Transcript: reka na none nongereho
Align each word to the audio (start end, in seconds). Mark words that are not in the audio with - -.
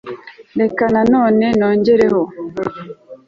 reka 0.59 0.83
na 0.93 1.01
none 1.13 1.45
nongereho 1.57 2.21